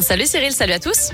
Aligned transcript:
Salut 0.00 0.26
Cyril, 0.26 0.50
salut 0.50 0.72
à 0.72 0.80
tous. 0.80 1.12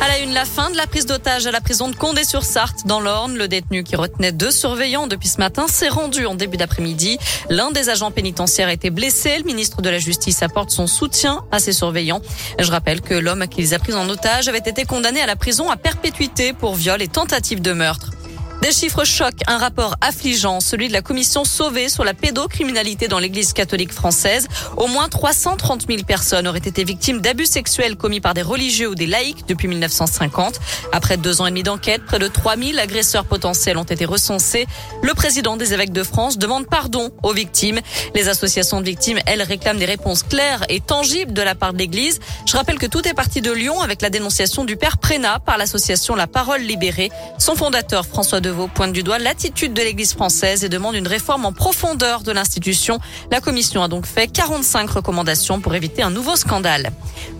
À 0.00 0.08
la 0.08 0.20
une, 0.20 0.32
la 0.32 0.46
fin 0.46 0.70
de 0.70 0.76
la 0.78 0.86
prise 0.86 1.04
d'otage 1.04 1.46
à 1.46 1.50
la 1.50 1.60
prison 1.60 1.90
de 1.90 1.94
Condé-sur-Sarthe 1.94 2.86
dans 2.86 2.98
l'Orne. 2.98 3.36
Le 3.36 3.46
détenu 3.46 3.84
qui 3.84 3.94
retenait 3.94 4.32
deux 4.32 4.50
surveillants 4.50 5.06
depuis 5.06 5.28
ce 5.28 5.36
matin 5.36 5.66
s'est 5.68 5.90
rendu 5.90 6.24
en 6.24 6.34
début 6.34 6.56
d'après-midi. 6.56 7.18
L'un 7.50 7.72
des 7.72 7.90
agents 7.90 8.10
pénitentiaires 8.10 8.68
a 8.68 8.72
été 8.72 8.88
blessé. 8.88 9.36
Le 9.36 9.44
ministre 9.44 9.82
de 9.82 9.90
la 9.90 9.98
Justice 9.98 10.42
apporte 10.42 10.70
son 10.70 10.86
soutien 10.86 11.44
à 11.52 11.58
ses 11.58 11.74
surveillants. 11.74 12.22
Je 12.58 12.70
rappelle 12.70 13.02
que 13.02 13.12
l'homme 13.12 13.48
qui 13.48 13.60
les 13.60 13.74
a 13.74 13.78
pris 13.78 13.92
en 13.92 14.08
otage 14.08 14.48
avait 14.48 14.56
été 14.64 14.86
condamné 14.86 15.20
à 15.20 15.26
la 15.26 15.36
prison 15.36 15.68
à 15.68 15.76
perpétuité 15.76 16.54
pour 16.54 16.74
viol 16.74 17.02
et 17.02 17.08
tentative 17.08 17.60
de 17.60 17.74
meurtre. 17.74 18.13
Des 18.62 18.72
chiffres 18.72 19.04
choquent, 19.04 19.42
un 19.46 19.58
rapport 19.58 19.96
affligeant, 20.00 20.60
celui 20.60 20.88
de 20.88 20.94
la 20.94 21.02
commission 21.02 21.44
Sauvée 21.44 21.90
sur 21.90 22.02
la 22.02 22.14
pédocriminalité 22.14 23.08
dans 23.08 23.18
l'église 23.18 23.52
catholique 23.52 23.92
française. 23.92 24.46
Au 24.78 24.86
moins 24.86 25.08
330 25.08 25.86
000 25.86 26.02
personnes 26.04 26.48
auraient 26.48 26.58
été 26.58 26.82
victimes 26.82 27.20
d'abus 27.20 27.44
sexuels 27.44 27.96
commis 27.96 28.20
par 28.20 28.32
des 28.32 28.40
religieux 28.40 28.88
ou 28.88 28.94
des 28.94 29.06
laïcs 29.06 29.46
depuis 29.46 29.68
1950. 29.68 30.60
Après 30.92 31.18
deux 31.18 31.42
ans 31.42 31.46
et 31.46 31.50
demi 31.50 31.62
d'enquête, 31.62 32.04
près 32.06 32.18
de 32.18 32.26
3 32.26 32.56
000 32.56 32.78
agresseurs 32.78 33.26
potentiels 33.26 33.76
ont 33.76 33.84
été 33.84 34.06
recensés. 34.06 34.66
Le 35.02 35.12
président 35.12 35.58
des 35.58 35.74
évêques 35.74 35.92
de 35.92 36.02
France 36.02 36.38
demande 36.38 36.66
pardon 36.66 37.10
aux 37.22 37.34
victimes. 37.34 37.80
Les 38.14 38.28
associations 38.28 38.80
de 38.80 38.86
victimes, 38.86 39.18
elles, 39.26 39.42
réclament 39.42 39.78
des 39.78 39.84
réponses 39.84 40.22
claires 40.22 40.64
et 40.70 40.80
tangibles 40.80 41.34
de 41.34 41.42
la 41.42 41.54
part 41.54 41.74
de 41.74 41.78
l'église. 41.78 42.18
Je 42.46 42.56
rappelle 42.56 42.78
que 42.78 42.86
tout 42.86 43.06
est 43.06 43.14
parti 43.14 43.42
de 43.42 43.52
Lyon 43.52 43.82
avec 43.82 44.00
la 44.00 44.08
dénonciation 44.08 44.64
du 44.64 44.76
père 44.76 44.96
Prénat 44.96 45.38
par 45.40 45.58
l'association 45.58 46.14
La 46.14 46.26
Parole 46.26 46.62
Libérée. 46.62 47.10
Son 47.38 47.56
fondateur, 47.56 48.06
François 48.06 48.40
de 48.44 48.52
pointe 48.74 48.92
du 48.92 49.02
doigt 49.02 49.18
l'attitude 49.18 49.72
de 49.72 49.80
l'Église 49.80 50.12
française 50.12 50.64
et 50.64 50.68
demande 50.68 50.94
une 50.96 51.08
réforme 51.08 51.46
en 51.46 51.52
profondeur 51.52 52.20
de 52.20 52.30
l'institution. 52.30 52.98
La 53.30 53.40
commission 53.40 53.82
a 53.82 53.88
donc 53.88 54.04
fait 54.04 54.28
45 54.28 54.90
recommandations 54.90 55.60
pour 55.60 55.74
éviter 55.74 56.02
un 56.02 56.10
nouveau 56.10 56.36
scandale. 56.36 56.90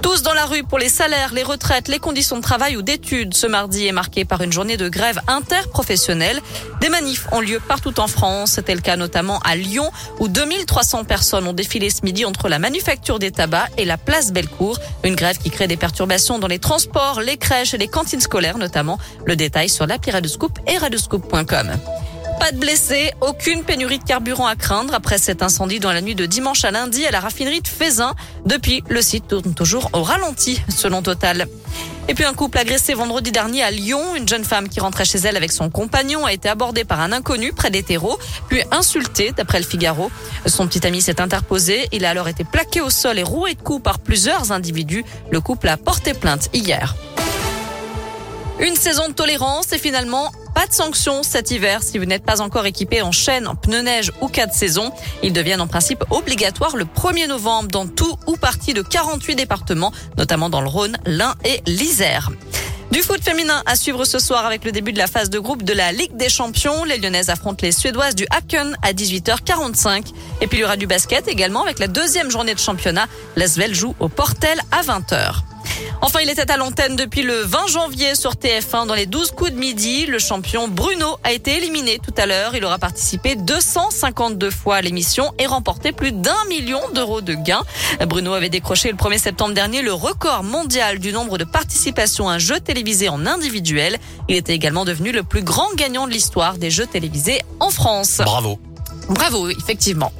Tous 0.00 0.22
dans 0.22 0.32
la 0.32 0.46
rue 0.46 0.62
pour 0.62 0.78
les 0.78 0.88
salaires, 0.88 1.34
les 1.34 1.42
retraites, 1.42 1.88
les 1.88 1.98
conditions 1.98 2.36
de 2.36 2.42
travail 2.42 2.76
ou 2.76 2.82
d'études. 2.82 3.34
Ce 3.34 3.46
mardi 3.46 3.86
est 3.86 3.92
marqué 3.92 4.24
par 4.24 4.40
une 4.40 4.52
journée 4.52 4.78
de 4.78 4.88
grève 4.88 5.20
interprofessionnelle. 5.26 6.40
Des 6.80 6.88
manifs 6.88 7.26
ont 7.32 7.40
lieu 7.40 7.60
partout 7.60 8.00
en 8.00 8.06
France. 8.06 8.52
C'était 8.52 8.74
le 8.74 8.80
cas 8.80 8.96
notamment 8.96 9.40
à 9.40 9.56
Lyon 9.56 9.90
où 10.20 10.28
2300 10.28 11.04
personnes 11.04 11.46
ont 11.46 11.52
défilé 11.52 11.90
ce 11.90 12.02
midi 12.02 12.24
entre 12.24 12.48
la 12.48 12.58
manufacture 12.58 13.18
des 13.18 13.30
tabacs 13.30 13.70
et 13.76 13.84
la 13.84 13.98
place 13.98 14.32
Bellecour. 14.32 14.78
Une 15.02 15.16
grève 15.16 15.36
qui 15.36 15.50
crée 15.50 15.66
des 15.66 15.76
perturbations 15.76 16.38
dans 16.38 16.48
les 16.48 16.58
transports, 16.58 17.20
les 17.20 17.36
crèches 17.36 17.74
et 17.74 17.78
les 17.78 17.88
cantines 17.88 18.20
scolaires 18.20 18.56
notamment. 18.56 18.98
Le 19.26 19.36
détail 19.36 19.68
sur 19.68 19.86
l'appli 19.86 20.12
Radescoop 20.12 20.58
et 20.66 20.78
Pas 22.40 22.52
de 22.52 22.58
blessés, 22.58 23.12
aucune 23.20 23.62
pénurie 23.62 23.98
de 23.98 24.04
carburant 24.04 24.46
à 24.46 24.56
craindre 24.56 24.92
après 24.94 25.18
cet 25.18 25.42
incendie 25.42 25.80
dans 25.80 25.92
la 25.92 26.00
nuit 26.00 26.14
de 26.14 26.26
dimanche 26.26 26.64
à 26.64 26.70
lundi 26.70 27.06
à 27.06 27.10
la 27.10 27.20
raffinerie 27.20 27.60
de 27.60 27.68
Fézin. 27.68 28.14
Depuis, 28.44 28.82
le 28.88 29.00
site 29.02 29.28
tourne 29.28 29.54
toujours 29.54 29.88
au 29.92 30.02
ralenti, 30.02 30.60
selon 30.68 31.00
Total. 31.00 31.46
Et 32.06 32.14
puis 32.14 32.24
un 32.24 32.34
couple 32.34 32.58
agressé 32.58 32.92
vendredi 32.92 33.32
dernier 33.32 33.62
à 33.62 33.70
Lyon. 33.70 34.14
Une 34.14 34.28
jeune 34.28 34.44
femme 34.44 34.68
qui 34.68 34.80
rentrait 34.80 35.06
chez 35.06 35.18
elle 35.18 35.36
avec 35.36 35.52
son 35.52 35.70
compagnon 35.70 36.26
a 36.26 36.32
été 36.32 36.48
abordée 36.48 36.84
par 36.84 37.00
un 37.00 37.12
inconnu 37.12 37.52
près 37.52 37.70
des 37.70 37.82
terreaux, 37.82 38.18
puis 38.48 38.62
insultée 38.70 39.32
d'après 39.34 39.58
le 39.58 39.64
Figaro. 39.64 40.10
Son 40.44 40.66
petit 40.66 40.86
ami 40.86 41.00
s'est 41.00 41.20
interposé. 41.20 41.88
Il 41.92 42.04
a 42.04 42.10
alors 42.10 42.28
été 42.28 42.44
plaqué 42.44 42.82
au 42.82 42.90
sol 42.90 43.18
et 43.18 43.22
roué 43.22 43.54
de 43.54 43.62
coups 43.62 43.82
par 43.82 44.00
plusieurs 44.00 44.52
individus. 44.52 45.04
Le 45.30 45.40
couple 45.40 45.68
a 45.68 45.78
porté 45.78 46.12
plainte 46.12 46.50
hier. 46.52 46.94
Une 48.60 48.76
saison 48.76 49.08
de 49.08 49.14
tolérance 49.14 49.72
et 49.72 49.78
finalement 49.78 50.30
pas 50.54 50.66
de 50.66 50.72
sanctions 50.72 51.22
cet 51.22 51.50
hiver 51.50 51.82
si 51.82 51.98
vous 51.98 52.04
n'êtes 52.04 52.24
pas 52.24 52.40
encore 52.40 52.66
équipé 52.66 53.02
en 53.02 53.12
chaîne, 53.12 53.46
en 53.46 53.54
pneus 53.54 53.82
neige 53.82 54.12
ou 54.20 54.28
cas 54.28 54.46
de 54.46 54.52
saison. 54.52 54.92
Ils 55.22 55.32
deviennent 55.32 55.60
en 55.60 55.66
principe 55.66 56.04
obligatoires 56.10 56.76
le 56.76 56.84
1er 56.84 57.26
novembre 57.26 57.68
dans 57.68 57.86
tout 57.86 58.16
ou 58.26 58.36
partie 58.36 58.72
de 58.72 58.82
48 58.82 59.34
départements, 59.34 59.92
notamment 60.16 60.48
dans 60.48 60.60
le 60.60 60.68
Rhône, 60.68 60.96
l'Ain 61.04 61.34
et 61.44 61.60
l'Isère. 61.66 62.30
Du 62.90 63.02
foot 63.02 63.20
féminin 63.20 63.62
à 63.66 63.74
suivre 63.74 64.04
ce 64.04 64.20
soir 64.20 64.46
avec 64.46 64.64
le 64.64 64.70
début 64.70 64.92
de 64.92 64.98
la 64.98 65.08
phase 65.08 65.28
de 65.28 65.40
groupe 65.40 65.64
de 65.64 65.72
la 65.72 65.90
Ligue 65.90 66.16
des 66.16 66.28
Champions. 66.28 66.84
Les 66.84 66.98
Lyonnaises 66.98 67.28
affrontent 67.28 67.66
les 67.66 67.72
Suédoises 67.72 68.14
du 68.14 68.24
Haken 68.30 68.76
à 68.82 68.92
18h45. 68.92 70.12
Et 70.40 70.46
puis 70.46 70.58
il 70.58 70.60
y 70.60 70.64
aura 70.64 70.76
du 70.76 70.86
basket 70.86 71.26
également 71.26 71.62
avec 71.62 71.80
la 71.80 71.88
deuxième 71.88 72.30
journée 72.30 72.54
de 72.54 72.60
championnat. 72.60 73.06
L'Asvel 73.34 73.74
joue 73.74 73.96
au 73.98 74.08
Portel 74.08 74.60
à 74.70 74.82
20h. 74.82 75.53
Enfin, 76.06 76.20
il 76.20 76.28
était 76.28 76.50
à 76.50 76.58
l'antenne 76.58 76.96
depuis 76.96 77.22
le 77.22 77.32
20 77.32 77.66
janvier 77.66 78.14
sur 78.14 78.32
TF1 78.32 78.86
dans 78.86 78.94
les 78.94 79.06
12 79.06 79.30
coups 79.30 79.52
de 79.52 79.56
midi. 79.56 80.04
Le 80.04 80.18
champion 80.18 80.68
Bruno 80.68 81.16
a 81.24 81.32
été 81.32 81.56
éliminé 81.56 81.98
tout 81.98 82.12
à 82.18 82.26
l'heure. 82.26 82.54
Il 82.54 82.62
aura 82.66 82.78
participé 82.78 83.36
252 83.36 84.50
fois 84.50 84.76
à 84.76 84.80
l'émission 84.82 85.32
et 85.38 85.46
remporté 85.46 85.92
plus 85.92 86.12
d'un 86.12 86.44
million 86.50 86.82
d'euros 86.94 87.22
de 87.22 87.32
gains. 87.32 87.62
Bruno 88.06 88.34
avait 88.34 88.50
décroché 88.50 88.90
le 88.90 88.98
1er 88.98 89.16
septembre 89.16 89.54
dernier 89.54 89.80
le 89.80 89.94
record 89.94 90.42
mondial 90.42 90.98
du 90.98 91.10
nombre 91.10 91.38
de 91.38 91.44
participations 91.44 92.28
à 92.28 92.34
un 92.34 92.38
jeu 92.38 92.60
télévisé 92.60 93.08
en 93.08 93.24
individuel. 93.24 93.96
Il 94.28 94.36
était 94.36 94.54
également 94.54 94.84
devenu 94.84 95.10
le 95.10 95.22
plus 95.22 95.42
grand 95.42 95.72
gagnant 95.74 96.06
de 96.06 96.12
l'histoire 96.12 96.58
des 96.58 96.70
jeux 96.70 96.86
télévisés 96.86 97.40
en 97.60 97.70
France. 97.70 98.20
Bravo. 98.22 98.58
Bravo, 99.08 99.48
effectivement. 99.48 100.12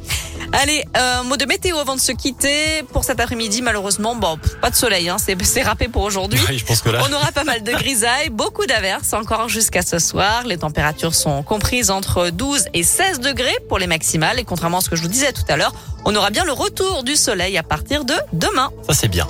Allez, 0.57 0.85
un 0.95 1.25
mot 1.25 1.37
de 1.37 1.47
météo 1.47 1.79
avant 1.79 1.97
de 1.97 2.01
se 2.01 2.13
quitter. 2.13 2.85
Pour 2.93 3.03
cet 3.03 3.19
après-midi, 3.19 3.61
malheureusement, 3.61 4.15
bon, 4.15 4.39
pas 4.61 4.71
de 4.71 4.77
soleil, 4.77 5.09
hein, 5.09 5.17
c'est, 5.19 5.41
c'est 5.45 5.63
râpé 5.63 5.89
pour 5.89 6.03
aujourd'hui. 6.03 6.39
Oui, 6.49 6.59
je 6.59 6.65
pense 6.65 6.81
que 6.81 6.91
là. 6.91 7.01
On 7.09 7.13
aura 7.13 7.33
pas 7.33 7.43
mal 7.43 7.65
de 7.65 7.73
grisailles, 7.73 8.29
beaucoup 8.31 8.65
d'averses 8.65 9.13
encore 9.15 9.49
jusqu'à 9.49 9.83
ce 9.83 9.99
soir. 9.99 10.45
Les 10.45 10.59
températures 10.59 11.15
sont 11.15 11.43
comprises 11.43 11.91
entre 11.91 12.31
12 12.31 12.67
et 12.73 12.85
16 12.85 13.19
degrés 13.19 13.57
pour 13.69 13.81
les 13.81 13.89
maximales. 13.89 14.39
Et 14.39 14.45
contrairement 14.45 14.79
à 14.79 14.81
ce 14.81 14.91
que 14.91 14.97
je 14.97 15.03
vous 15.03 15.09
disais 15.09 15.33
tout 15.33 15.43
à 15.49 15.57
l'heure, 15.57 15.75
on 16.05 16.15
aura 16.15 16.31
bien 16.31 16.45
le 16.45 16.53
retour 16.53 17.03
du 17.03 17.17
soleil 17.17 17.59
à 17.59 17.65
partir 17.65 18.05
de 18.05 18.15
demain. 18.33 18.71
Ça, 18.87 18.95
c'est 18.95 19.09
bien. 19.09 19.27